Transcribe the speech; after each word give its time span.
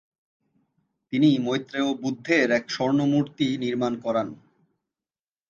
তিনি 1.13 1.29
মৈত্রেয় 1.39 1.89
বুদ্ধের 2.01 2.47
এক 2.51 2.65
স্বর্ণমূর্তি 2.69 3.47
নির্মাণ 3.57 3.93
করান। 4.03 4.27